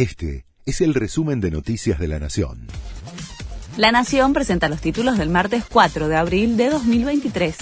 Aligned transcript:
Este 0.00 0.46
es 0.64 0.80
el 0.80 0.94
resumen 0.94 1.42
de 1.42 1.50
Noticias 1.50 1.98
de 1.98 2.08
la 2.08 2.18
Nación. 2.18 2.68
La 3.76 3.92
Nación 3.92 4.32
presenta 4.32 4.70
los 4.70 4.80
títulos 4.80 5.18
del 5.18 5.28
martes 5.28 5.64
4 5.70 6.08
de 6.08 6.16
abril 6.16 6.56
de 6.56 6.70
2023. 6.70 7.54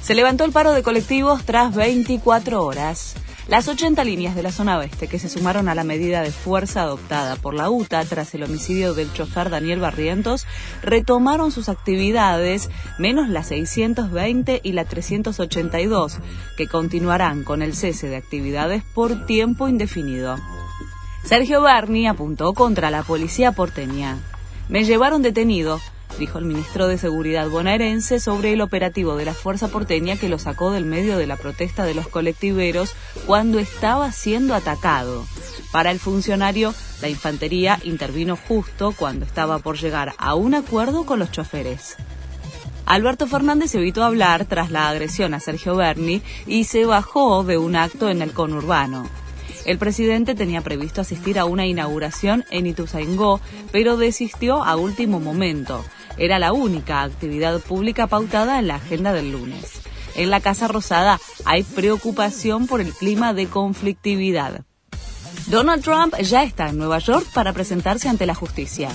Se 0.00 0.14
levantó 0.14 0.46
el 0.46 0.52
paro 0.52 0.72
de 0.72 0.82
colectivos 0.82 1.44
tras 1.44 1.74
24 1.74 2.64
horas. 2.64 3.14
Las 3.46 3.68
80 3.68 4.02
líneas 4.04 4.34
de 4.34 4.42
la 4.42 4.52
zona 4.52 4.78
oeste 4.78 5.06
que 5.06 5.18
se 5.18 5.28
sumaron 5.28 5.68
a 5.68 5.74
la 5.74 5.84
medida 5.84 6.22
de 6.22 6.30
fuerza 6.30 6.80
adoptada 6.80 7.36
por 7.36 7.52
la 7.52 7.68
UTA 7.68 8.06
tras 8.06 8.34
el 8.34 8.44
homicidio 8.44 8.94
del 8.94 9.12
chofer 9.12 9.50
Daniel 9.50 9.80
Barrientos 9.80 10.46
retomaron 10.82 11.52
sus 11.52 11.68
actividades, 11.68 12.70
menos 12.98 13.28
la 13.28 13.42
620 13.42 14.62
y 14.64 14.72
la 14.72 14.86
382, 14.86 16.20
que 16.56 16.68
continuarán 16.68 17.44
con 17.44 17.60
el 17.60 17.74
cese 17.74 18.08
de 18.08 18.16
actividades 18.16 18.82
por 18.94 19.26
tiempo 19.26 19.68
indefinido. 19.68 20.38
Sergio 21.24 21.62
Berni 21.62 22.06
apuntó 22.06 22.54
contra 22.54 22.90
la 22.90 23.02
policía 23.02 23.52
porteña. 23.52 24.18
Me 24.68 24.84
llevaron 24.84 25.22
detenido, 25.22 25.80
dijo 26.18 26.38
el 26.38 26.44
ministro 26.44 26.88
de 26.88 26.98
Seguridad 26.98 27.48
bonaerense 27.48 28.20
sobre 28.20 28.52
el 28.52 28.60
operativo 28.60 29.16
de 29.16 29.26
la 29.26 29.34
Fuerza 29.34 29.68
Porteña 29.68 30.16
que 30.16 30.28
lo 30.28 30.38
sacó 30.38 30.70
del 30.70 30.84
medio 30.84 31.18
de 31.18 31.26
la 31.26 31.36
protesta 31.36 31.84
de 31.84 31.94
los 31.94 32.08
colectiveros 32.08 32.94
cuando 33.26 33.58
estaba 33.58 34.10
siendo 34.12 34.54
atacado. 34.54 35.24
Para 35.72 35.90
el 35.90 36.00
funcionario, 36.00 36.74
la 37.00 37.08
infantería 37.08 37.78
intervino 37.84 38.36
justo 38.36 38.92
cuando 38.92 39.24
estaba 39.24 39.58
por 39.58 39.78
llegar 39.78 40.14
a 40.18 40.34
un 40.34 40.54
acuerdo 40.54 41.04
con 41.04 41.18
los 41.18 41.30
choferes. 41.30 41.96
Alberto 42.86 43.26
Fernández 43.28 43.74
evitó 43.76 44.02
hablar 44.02 44.46
tras 44.46 44.70
la 44.70 44.88
agresión 44.88 45.32
a 45.34 45.40
Sergio 45.40 45.76
Berni 45.76 46.22
y 46.46 46.64
se 46.64 46.86
bajó 46.86 47.44
de 47.44 47.56
un 47.56 47.76
acto 47.76 48.08
en 48.08 48.20
el 48.20 48.32
conurbano. 48.32 49.08
El 49.66 49.78
presidente 49.78 50.34
tenía 50.34 50.62
previsto 50.62 51.00
asistir 51.00 51.38
a 51.38 51.44
una 51.44 51.66
inauguración 51.66 52.44
en 52.50 52.66
Ituzaingó, 52.66 53.40
pero 53.72 53.96
desistió 53.96 54.62
a 54.62 54.76
último 54.76 55.20
momento. 55.20 55.84
Era 56.16 56.38
la 56.38 56.52
única 56.52 57.02
actividad 57.02 57.60
pública 57.60 58.06
pautada 58.06 58.58
en 58.58 58.68
la 58.68 58.76
agenda 58.76 59.12
del 59.12 59.32
lunes. 59.32 59.82
En 60.16 60.30
la 60.30 60.40
Casa 60.40 60.66
Rosada 60.68 61.20
hay 61.44 61.62
preocupación 61.62 62.66
por 62.66 62.80
el 62.80 62.92
clima 62.92 63.32
de 63.32 63.46
conflictividad. 63.46 64.64
Donald 65.46 65.82
Trump 65.82 66.14
ya 66.20 66.42
está 66.42 66.68
en 66.68 66.78
Nueva 66.78 66.98
York 66.98 67.26
para 67.32 67.52
presentarse 67.52 68.08
ante 68.08 68.26
la 68.26 68.34
justicia. 68.34 68.90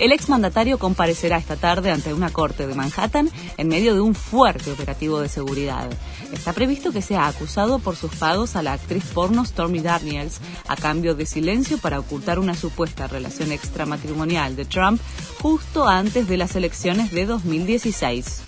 El 0.00 0.12
exmandatario 0.12 0.78
comparecerá 0.78 1.36
esta 1.36 1.56
tarde 1.56 1.90
ante 1.90 2.14
una 2.14 2.30
corte 2.30 2.66
de 2.66 2.74
Manhattan 2.74 3.30
en 3.58 3.68
medio 3.68 3.92
de 3.92 4.00
un 4.00 4.14
fuerte 4.14 4.72
operativo 4.72 5.20
de 5.20 5.28
seguridad. 5.28 5.90
Está 6.32 6.54
previsto 6.54 6.90
que 6.90 7.02
sea 7.02 7.26
acusado 7.26 7.80
por 7.80 7.96
sus 7.96 8.14
pagos 8.14 8.56
a 8.56 8.62
la 8.62 8.72
actriz 8.72 9.04
porno 9.12 9.44
Stormy 9.44 9.80
Daniels 9.80 10.40
a 10.68 10.76
cambio 10.76 11.14
de 11.14 11.26
silencio 11.26 11.76
para 11.76 12.00
ocultar 12.00 12.38
una 12.38 12.54
supuesta 12.54 13.08
relación 13.08 13.52
extramatrimonial 13.52 14.56
de 14.56 14.64
Trump 14.64 15.02
justo 15.38 15.86
antes 15.86 16.26
de 16.26 16.38
las 16.38 16.56
elecciones 16.56 17.10
de 17.10 17.26
2016. 17.26 18.40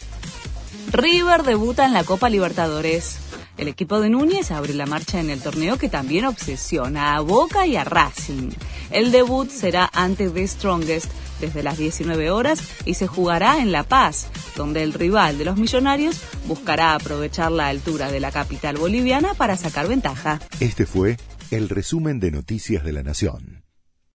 River 0.91 1.42
debuta 1.42 1.84
en 1.84 1.92
la 1.92 2.05
Copa 2.05 2.31
Libertadores. 2.31 3.19
El 3.63 3.69
equipo 3.69 4.01
de 4.01 4.11
Núñez 4.11 4.51
abre 4.51 4.75
la 4.75 4.87
marcha 4.87 5.21
en 5.21 5.31
el 5.31 5.41
torneo 5.41 5.79
que 5.79 5.89
también 5.89 6.25
obsesiona 6.25 7.15
a 7.15 7.21
Boca 7.21 7.65
y 7.65 7.77
a 7.77 7.85
Racing. 7.85 8.51
El 8.91 9.13
debut 9.13 9.49
será 9.49 9.89
ante 9.95 10.29
The 10.29 10.49
Strongest 10.49 11.07
desde 11.41 11.63
las 11.63 11.79
19 11.79 12.33
horas 12.33 12.61
y 12.85 12.95
se 12.95 13.07
jugará 13.07 13.63
en 13.63 13.71
La 13.71 13.85
Paz, 13.85 14.27
donde 14.57 14.83
el 14.83 14.93
rival 14.93 15.39
de 15.39 15.45
los 15.45 15.59
millonarios 15.59 16.21
buscará 16.49 16.97
aprovechar 16.97 17.53
la 17.53 17.69
altura 17.69 18.11
de 18.11 18.19
la 18.19 18.33
capital 18.33 18.79
boliviana 18.79 19.33
para 19.35 19.57
sacar 19.57 19.87
ventaja. 19.87 20.41
Este 20.59 20.85
fue 20.85 21.17
el 21.53 21.69
resumen 21.69 22.19
de 22.19 22.33
Noticias 22.33 22.83
de 22.83 22.93
la 22.93 23.05
Nación. 23.05 23.62